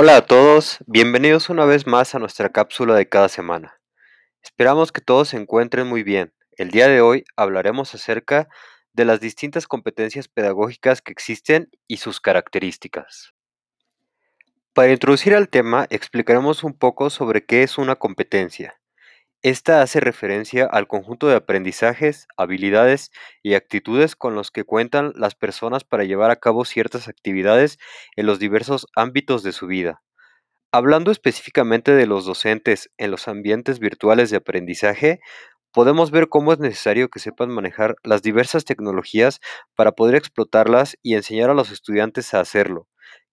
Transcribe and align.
Hola 0.00 0.18
a 0.18 0.26
todos, 0.26 0.78
bienvenidos 0.86 1.50
una 1.50 1.64
vez 1.64 1.86
más 1.88 2.14
a 2.14 2.20
nuestra 2.20 2.50
cápsula 2.50 2.94
de 2.94 3.08
cada 3.08 3.28
semana. 3.28 3.80
Esperamos 4.44 4.92
que 4.92 5.00
todos 5.00 5.30
se 5.30 5.36
encuentren 5.36 5.88
muy 5.88 6.04
bien. 6.04 6.32
El 6.56 6.70
día 6.70 6.86
de 6.86 7.00
hoy 7.00 7.24
hablaremos 7.34 7.94
acerca 7.96 8.48
de 8.92 9.04
las 9.04 9.18
distintas 9.18 9.66
competencias 9.66 10.28
pedagógicas 10.28 11.02
que 11.02 11.10
existen 11.10 11.70
y 11.88 11.96
sus 11.96 12.20
características. 12.20 13.34
Para 14.72 14.92
introducir 14.92 15.34
al 15.34 15.48
tema, 15.48 15.88
explicaremos 15.90 16.62
un 16.62 16.78
poco 16.78 17.10
sobre 17.10 17.44
qué 17.44 17.64
es 17.64 17.76
una 17.76 17.96
competencia, 17.96 18.78
esta 19.42 19.82
hace 19.82 20.00
referencia 20.00 20.66
al 20.66 20.88
conjunto 20.88 21.28
de 21.28 21.36
aprendizajes, 21.36 22.26
habilidades 22.36 23.10
y 23.42 23.54
actitudes 23.54 24.16
con 24.16 24.34
los 24.34 24.50
que 24.50 24.64
cuentan 24.64 25.12
las 25.16 25.34
personas 25.36 25.84
para 25.84 26.04
llevar 26.04 26.30
a 26.30 26.36
cabo 26.36 26.64
ciertas 26.64 27.08
actividades 27.08 27.78
en 28.16 28.26
los 28.26 28.38
diversos 28.40 28.86
ámbitos 28.96 29.42
de 29.44 29.52
su 29.52 29.66
vida. 29.68 30.02
Hablando 30.72 31.12
específicamente 31.12 31.92
de 31.94 32.06
los 32.06 32.26
docentes 32.26 32.90
en 32.98 33.12
los 33.12 33.28
ambientes 33.28 33.80
virtuales 33.80 34.30
de 34.30 34.38
aprendizaje, 34.38 35.20
podemos 35.72 36.10
ver 36.12 36.28
cómo 36.28 36.52
es 36.52 36.60
necesario 36.60 37.10
que 37.10 37.20
sepan 37.20 37.50
manejar 37.50 37.96
las 38.04 38.22
diversas 38.22 38.64
tecnologías 38.66 39.40
para 39.76 39.92
poder 39.92 40.16
explotarlas 40.16 40.98
y 41.02 41.14
enseñar 41.14 41.50
a 41.50 41.54
los 41.54 41.70
estudiantes 41.72 42.34
a 42.34 42.40
hacerlo 42.40 42.87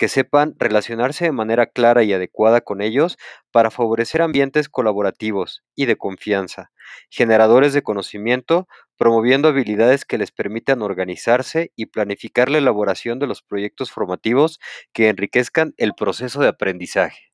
que 0.00 0.08
sepan 0.08 0.54
relacionarse 0.58 1.26
de 1.26 1.30
manera 1.30 1.66
clara 1.66 2.02
y 2.02 2.14
adecuada 2.14 2.62
con 2.62 2.80
ellos 2.80 3.18
para 3.50 3.70
favorecer 3.70 4.22
ambientes 4.22 4.70
colaborativos 4.70 5.62
y 5.74 5.84
de 5.84 5.96
confianza, 5.96 6.72
generadores 7.10 7.74
de 7.74 7.82
conocimiento, 7.82 8.66
promoviendo 8.96 9.48
habilidades 9.48 10.06
que 10.06 10.16
les 10.16 10.32
permitan 10.32 10.80
organizarse 10.80 11.70
y 11.76 11.84
planificar 11.84 12.48
la 12.48 12.56
elaboración 12.56 13.18
de 13.18 13.26
los 13.26 13.42
proyectos 13.42 13.90
formativos 13.90 14.58
que 14.94 15.10
enriquezcan 15.10 15.74
el 15.76 15.92
proceso 15.92 16.40
de 16.40 16.48
aprendizaje. 16.48 17.30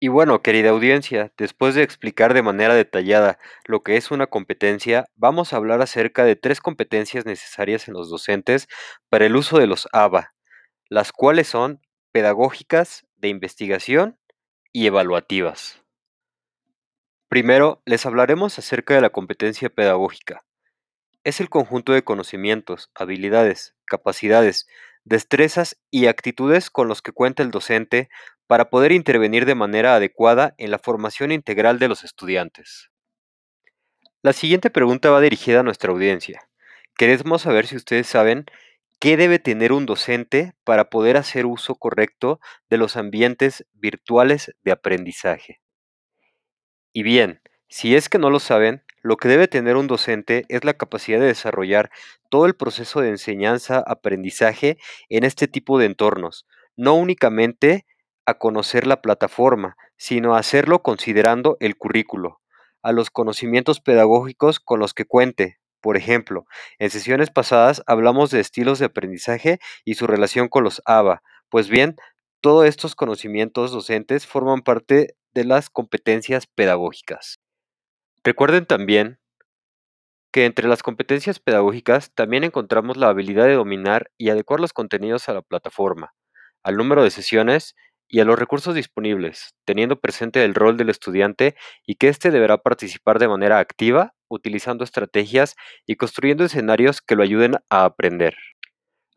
Y 0.00 0.08
bueno, 0.08 0.40
querida 0.40 0.70
audiencia, 0.70 1.34
después 1.36 1.74
de 1.74 1.82
explicar 1.82 2.32
de 2.32 2.40
manera 2.40 2.74
detallada 2.74 3.38
lo 3.66 3.82
que 3.82 3.98
es 3.98 4.10
una 4.10 4.26
competencia, 4.26 5.04
vamos 5.16 5.52
a 5.52 5.56
hablar 5.56 5.82
acerca 5.82 6.24
de 6.24 6.34
tres 6.34 6.62
competencias 6.62 7.26
necesarias 7.26 7.88
en 7.88 7.94
los 7.94 8.08
docentes 8.08 8.68
para 9.10 9.26
el 9.26 9.36
uso 9.36 9.58
de 9.58 9.66
los 9.66 9.86
ABA, 9.92 10.32
las 10.92 11.10
cuales 11.10 11.48
son 11.48 11.80
pedagógicas, 12.12 13.06
de 13.16 13.28
investigación 13.28 14.18
y 14.74 14.86
evaluativas. 14.86 15.82
Primero, 17.28 17.80
les 17.86 18.04
hablaremos 18.04 18.58
acerca 18.58 18.92
de 18.92 19.00
la 19.00 19.08
competencia 19.08 19.70
pedagógica. 19.70 20.44
Es 21.24 21.40
el 21.40 21.48
conjunto 21.48 21.94
de 21.94 22.04
conocimientos, 22.04 22.90
habilidades, 22.94 23.74
capacidades, 23.86 24.68
destrezas 25.04 25.80
y 25.90 26.08
actitudes 26.08 26.68
con 26.68 26.88
los 26.88 27.00
que 27.00 27.12
cuenta 27.12 27.42
el 27.42 27.50
docente 27.50 28.10
para 28.46 28.68
poder 28.68 28.92
intervenir 28.92 29.46
de 29.46 29.54
manera 29.54 29.94
adecuada 29.94 30.54
en 30.58 30.70
la 30.70 30.78
formación 30.78 31.32
integral 31.32 31.78
de 31.78 31.88
los 31.88 32.04
estudiantes. 32.04 32.90
La 34.20 34.34
siguiente 34.34 34.68
pregunta 34.68 35.08
va 35.08 35.22
dirigida 35.22 35.60
a 35.60 35.62
nuestra 35.62 35.90
audiencia. 35.90 36.50
Queremos 36.98 37.40
saber 37.40 37.66
si 37.66 37.76
ustedes 37.76 38.06
saben 38.06 38.44
¿Qué 39.02 39.16
debe 39.16 39.40
tener 39.40 39.72
un 39.72 39.84
docente 39.84 40.52
para 40.62 40.88
poder 40.88 41.16
hacer 41.16 41.44
uso 41.44 41.74
correcto 41.74 42.38
de 42.70 42.76
los 42.76 42.96
ambientes 42.96 43.66
virtuales 43.72 44.54
de 44.62 44.70
aprendizaje? 44.70 45.60
Y 46.92 47.02
bien, 47.02 47.40
si 47.68 47.96
es 47.96 48.08
que 48.08 48.20
no 48.20 48.30
lo 48.30 48.38
saben, 48.38 48.84
lo 49.02 49.16
que 49.16 49.26
debe 49.26 49.48
tener 49.48 49.74
un 49.74 49.88
docente 49.88 50.44
es 50.48 50.62
la 50.62 50.74
capacidad 50.74 51.18
de 51.18 51.26
desarrollar 51.26 51.90
todo 52.30 52.46
el 52.46 52.54
proceso 52.54 53.00
de 53.00 53.08
enseñanza-aprendizaje 53.08 54.78
en 55.08 55.24
este 55.24 55.48
tipo 55.48 55.80
de 55.80 55.86
entornos, 55.86 56.46
no 56.76 56.94
únicamente 56.94 57.84
a 58.24 58.34
conocer 58.34 58.86
la 58.86 59.02
plataforma, 59.02 59.76
sino 59.96 60.36
a 60.36 60.38
hacerlo 60.38 60.84
considerando 60.84 61.56
el 61.58 61.76
currículo, 61.76 62.40
a 62.82 62.92
los 62.92 63.10
conocimientos 63.10 63.80
pedagógicos 63.80 64.60
con 64.60 64.78
los 64.78 64.94
que 64.94 65.06
cuente, 65.06 65.58
por 65.82 65.96
ejemplo, 65.98 66.46
en 66.78 66.88
sesiones 66.90 67.30
pasadas 67.30 67.82
hablamos 67.86 68.30
de 68.30 68.40
estilos 68.40 68.78
de 68.78 68.86
aprendizaje 68.86 69.58
y 69.84 69.94
su 69.94 70.06
relación 70.06 70.48
con 70.48 70.64
los 70.64 70.80
ABA. 70.86 71.22
Pues 71.50 71.68
bien, 71.68 71.96
todos 72.40 72.66
estos 72.66 72.94
conocimientos 72.94 73.72
docentes 73.72 74.26
forman 74.26 74.62
parte 74.62 75.16
de 75.34 75.44
las 75.44 75.68
competencias 75.68 76.46
pedagógicas. 76.46 77.40
Recuerden 78.24 78.64
también 78.66 79.18
que 80.32 80.46
entre 80.46 80.68
las 80.68 80.82
competencias 80.82 81.40
pedagógicas 81.40 82.12
también 82.14 82.44
encontramos 82.44 82.96
la 82.96 83.08
habilidad 83.08 83.46
de 83.46 83.54
dominar 83.54 84.10
y 84.16 84.30
adecuar 84.30 84.60
los 84.60 84.72
contenidos 84.72 85.28
a 85.28 85.34
la 85.34 85.42
plataforma, 85.42 86.14
al 86.62 86.76
número 86.76 87.02
de 87.02 87.10
sesiones 87.10 87.74
y 88.08 88.20
a 88.20 88.24
los 88.24 88.38
recursos 88.38 88.74
disponibles, 88.74 89.54
teniendo 89.64 90.00
presente 90.00 90.44
el 90.44 90.54
rol 90.54 90.76
del 90.76 90.90
estudiante 90.90 91.56
y 91.86 91.96
que 91.96 92.08
éste 92.08 92.30
deberá 92.30 92.58
participar 92.58 93.18
de 93.18 93.28
manera 93.28 93.58
activa, 93.58 94.14
utilizando 94.32 94.84
estrategias 94.84 95.56
y 95.86 95.96
construyendo 95.96 96.44
escenarios 96.44 97.00
que 97.00 97.16
lo 97.16 97.22
ayuden 97.22 97.56
a 97.70 97.84
aprender. 97.84 98.34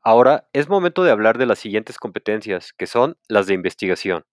Ahora 0.03 0.47
es 0.53 0.69
momento 0.69 1.03
de 1.03 1.11
hablar 1.11 1.37
de 1.37 1.47
las 1.47 1.59
siguientes 1.59 1.97
competencias, 1.97 2.73
que 2.73 2.87
son 2.87 3.17
las 3.27 3.47
de 3.47 3.55
investigación. 3.55 4.25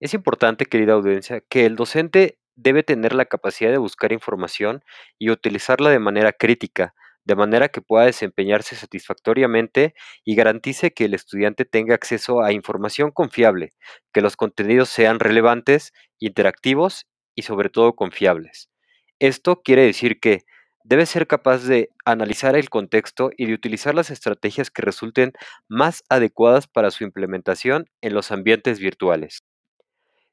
Es 0.00 0.14
importante, 0.14 0.66
querida 0.66 0.94
audiencia, 0.94 1.42
que 1.48 1.66
el 1.66 1.76
docente 1.76 2.38
debe 2.56 2.82
tener 2.82 3.14
la 3.14 3.26
capacidad 3.26 3.70
de 3.70 3.78
buscar 3.78 4.12
información 4.12 4.82
y 5.18 5.30
utilizarla 5.30 5.90
de 5.90 5.98
manera 5.98 6.32
crítica, 6.32 6.94
de 7.24 7.36
manera 7.36 7.68
que 7.68 7.82
pueda 7.82 8.06
desempeñarse 8.06 8.74
satisfactoriamente 8.76 9.94
y 10.24 10.34
garantice 10.34 10.92
que 10.92 11.04
el 11.04 11.14
estudiante 11.14 11.64
tenga 11.66 11.94
acceso 11.94 12.42
a 12.42 12.52
información 12.52 13.10
confiable, 13.10 13.74
que 14.12 14.22
los 14.22 14.36
contenidos 14.36 14.88
sean 14.88 15.20
relevantes, 15.20 15.92
interactivos 16.18 17.06
y 17.34 17.42
sobre 17.42 17.68
todo 17.68 17.94
confiables. 17.94 18.70
Esto 19.20 19.62
quiere 19.62 19.82
decir 19.82 20.20
que 20.20 20.44
debe 20.84 21.04
ser 21.04 21.26
capaz 21.26 21.64
de 21.64 21.90
analizar 22.04 22.56
el 22.56 22.70
contexto 22.70 23.30
y 23.36 23.46
de 23.46 23.54
utilizar 23.54 23.94
las 23.94 24.10
estrategias 24.10 24.70
que 24.70 24.82
resulten 24.82 25.32
más 25.68 26.04
adecuadas 26.08 26.68
para 26.68 26.90
su 26.90 27.04
implementación 27.04 27.90
en 28.00 28.14
los 28.14 28.30
ambientes 28.30 28.78
virtuales. 28.78 29.42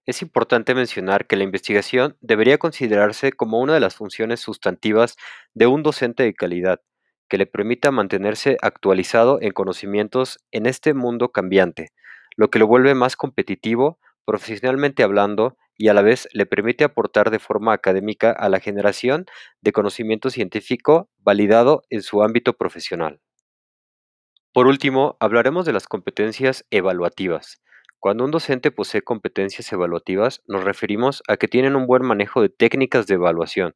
Es 0.06 0.22
importante 0.22 0.76
mencionar 0.76 1.26
que 1.26 1.36
la 1.36 1.44
investigación 1.44 2.16
debería 2.22 2.60
considerarse 2.60 3.32
como 3.32 3.60
una 3.60 3.74
de 3.74 3.80
las 3.80 3.96
funciones 3.96 4.40
sustantivas 4.40 5.18
de 5.56 5.66
un 5.66 5.82
docente 5.82 6.22
de 6.22 6.36
calidad, 6.36 6.80
que 7.28 7.40
le 7.40 7.48
permita 7.48 7.90
mantenerse 7.90 8.56
actualizado 8.62 9.40
en 9.42 9.52
conocimientos 9.52 10.38
en 10.52 10.68
este 10.68 10.94
mundo 10.94 11.30
cambiante, 11.30 11.90
lo 12.38 12.52
que 12.52 12.60
lo 12.60 12.68
vuelve 12.68 12.94
más 12.94 13.16
competitivo, 13.16 14.00
profesionalmente 14.26 15.04
hablando, 15.04 15.58
y 15.78 15.90
a 15.90 15.94
la 15.94 16.02
vez 16.02 16.28
le 16.32 16.46
permite 16.46 16.84
aportar 16.84 17.32
de 17.32 17.40
forma 17.40 17.74
académica 17.74 18.32
a 18.32 18.50
la 18.50 18.60
generación 18.60 19.26
de 19.62 19.72
conocimiento 19.72 20.30
científico 20.30 21.10
validado 21.18 21.84
en 21.90 22.02
su 22.02 22.24
ámbito 22.24 22.54
profesional. 22.54 23.20
Por 24.54 24.68
último, 24.68 25.18
hablaremos 25.20 25.66
de 25.66 25.74
las 25.74 25.88
competencias 25.88 26.66
evaluativas, 26.70 27.62
cuando 28.06 28.24
un 28.24 28.30
docente 28.30 28.70
posee 28.70 29.02
competencias 29.02 29.74
evaluativas, 29.74 30.44
nos 30.46 30.64
referimos 30.64 31.24
a 31.28 31.38
que 31.38 31.48
tienen 31.48 31.76
un 31.76 31.88
buen 31.88 32.04
manejo 32.04 32.40
de 32.40 32.50
técnicas 32.50 33.08
de 33.08 33.16
evaluación, 33.16 33.74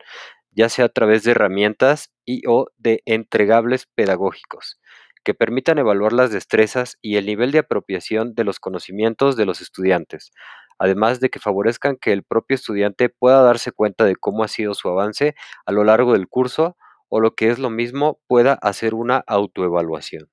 ya 0.51 0.69
sea 0.69 0.85
a 0.85 0.89
través 0.89 1.23
de 1.23 1.31
herramientas 1.31 2.13
y 2.25 2.43
o 2.47 2.67
de 2.77 3.01
entregables 3.05 3.87
pedagógicos, 3.95 4.79
que 5.23 5.33
permitan 5.33 5.77
evaluar 5.79 6.13
las 6.13 6.31
destrezas 6.31 6.97
y 7.01 7.17
el 7.17 7.25
nivel 7.25 7.51
de 7.51 7.59
apropiación 7.59 8.33
de 8.35 8.43
los 8.43 8.59
conocimientos 8.59 9.35
de 9.37 9.45
los 9.45 9.61
estudiantes, 9.61 10.31
además 10.79 11.19
de 11.19 11.29
que 11.29 11.39
favorezcan 11.39 11.97
que 11.97 12.13
el 12.13 12.23
propio 12.23 12.55
estudiante 12.55 13.09
pueda 13.09 13.41
darse 13.41 13.71
cuenta 13.71 14.05
de 14.05 14.15
cómo 14.15 14.43
ha 14.43 14.47
sido 14.47 14.73
su 14.73 14.89
avance 14.89 15.35
a 15.65 15.71
lo 15.71 15.83
largo 15.83 16.13
del 16.13 16.27
curso 16.27 16.77
o 17.09 17.19
lo 17.21 17.35
que 17.35 17.49
es 17.49 17.59
lo 17.59 17.69
mismo 17.69 18.19
pueda 18.27 18.53
hacer 18.53 18.93
una 18.93 19.23
autoevaluación. 19.27 20.29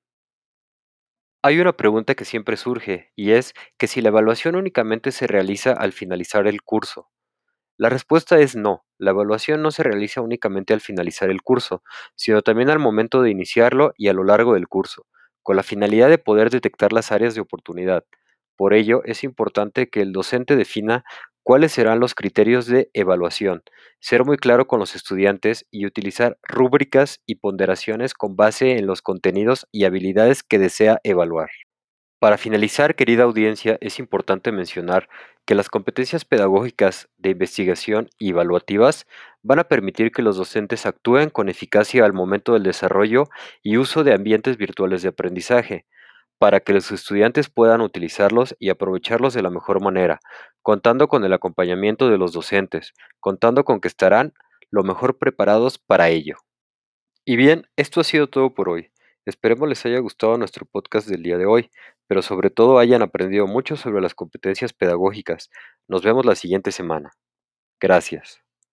Hay 1.41 1.59
una 1.59 1.75
pregunta 1.75 2.13
que 2.13 2.25
siempre 2.25 2.57
surge, 2.57 3.11
y 3.15 3.31
es 3.31 3.55
que 3.79 3.87
si 3.87 4.01
la 4.01 4.09
evaluación 4.09 4.55
únicamente 4.55 5.11
se 5.11 5.25
realiza 5.25 5.71
al 5.71 5.91
finalizar 5.91 6.45
el 6.45 6.61
curso. 6.61 7.09
La 7.77 7.89
respuesta 7.89 8.39
es 8.39 8.55
no, 8.55 8.85
la 8.97 9.11
evaluación 9.11 9.61
no 9.61 9.71
se 9.71 9.83
realiza 9.83 10.21
únicamente 10.21 10.73
al 10.73 10.81
finalizar 10.81 11.29
el 11.29 11.41
curso, 11.43 11.83
sino 12.15 12.41
también 12.41 12.69
al 12.69 12.79
momento 12.79 13.21
de 13.21 13.29
iniciarlo 13.31 13.93
y 13.97 14.07
a 14.07 14.13
lo 14.13 14.23
largo 14.23 14.53
del 14.55 14.67
curso, 14.67 15.05
con 15.43 15.55
la 15.55 15.63
finalidad 15.63 16.09
de 16.09 16.17
poder 16.17 16.49
detectar 16.49 16.91
las 16.93 17.11
áreas 17.11 17.35
de 17.35 17.41
oportunidad. 17.41 18.03
Por 18.55 18.73
ello, 18.73 19.03
es 19.05 19.23
importante 19.23 19.89
que 19.89 20.01
el 20.01 20.11
docente 20.11 20.55
defina 20.55 21.03
cuáles 21.43 21.71
serán 21.71 21.99
los 21.99 22.15
criterios 22.15 22.65
de 22.65 22.89
evaluación, 22.93 23.61
ser 23.99 24.25
muy 24.25 24.37
claro 24.37 24.67
con 24.67 24.79
los 24.79 24.95
estudiantes 24.95 25.65
y 25.71 25.85
utilizar 25.85 26.37
rúbricas 26.43 27.21
y 27.27 27.35
ponderaciones 27.35 28.13
con 28.15 28.35
base 28.35 28.77
en 28.77 28.87
los 28.87 29.01
contenidos 29.01 29.67
y 29.71 29.85
habilidades 29.85 30.43
que 30.43 30.59
desea 30.59 30.99
evaluar. 31.03 31.49
Para 32.19 32.37
finalizar, 32.37 32.95
querida 32.95 33.23
audiencia, 33.23 33.77
es 33.79 33.99
importante 33.99 34.51
mencionar 34.51 35.07
que 35.45 35.53
las 35.53 35.69
competencias 35.69 36.25
pedagógicas 36.25 37.09
de 37.17 37.29
investigación 37.29 38.09
y 38.17 38.31
evaluativas 38.31 39.05
van 39.43 39.59
a 39.59 39.65
permitir 39.65 40.11
que 40.11 40.23
los 40.23 40.35
docentes 40.35 40.87
actúen 40.87 41.29
con 41.29 41.47
eficacia 41.47 42.03
al 42.05 42.13
momento 42.13 42.53
del 42.53 42.63
desarrollo 42.63 43.25
y 43.61 43.77
uso 43.77 44.03
de 44.03 44.13
ambientes 44.13 44.57
virtuales 44.57 45.03
de 45.03 45.09
aprendizaje, 45.09 45.85
para 46.39 46.59
que 46.59 46.73
los 46.73 46.91
estudiantes 46.91 47.49
puedan 47.49 47.81
utilizarlos 47.81 48.55
y 48.59 48.69
aprovecharlos 48.69 49.33
de 49.35 49.43
la 49.43 49.51
mejor 49.51 49.81
manera, 49.81 50.19
contando 50.63 51.07
con 51.07 51.23
el 51.23 51.33
acompañamiento 51.33 52.09
de 52.09 52.17
los 52.17 52.33
docentes, 52.33 52.93
contando 53.19 53.63
con 53.63 53.79
que 53.79 53.87
estarán 53.87 54.33
lo 54.71 54.83
mejor 54.83 55.19
preparados 55.19 55.77
para 55.77 56.09
ello. 56.09 56.37
Y 57.25 57.35
bien, 57.35 57.67
esto 57.75 58.01
ha 58.01 58.03
sido 58.03 58.27
todo 58.27 58.55
por 58.55 58.69
hoy. 58.69 58.89
Esperemos 59.27 59.67
les 59.67 59.85
haya 59.85 59.99
gustado 59.99 60.37
nuestro 60.37 60.65
podcast 60.65 61.05
del 61.09 61.21
día 61.21 61.37
de 61.37 61.45
hoy, 61.45 61.69
pero 62.07 62.21
sobre 62.21 62.49
todo 62.49 62.79
hayan 62.79 63.01
aprendido 63.01 63.45
mucho 63.45 63.75
sobre 63.75 64.01
las 64.01 64.15
competencias 64.15 64.71
pedagógicas. 64.71 65.49
Nos 65.85 66.01
vemos 66.01 66.25
la 66.25 66.33
siguiente 66.33 66.71
semana. 66.71 67.11
Gracias. 67.81 68.46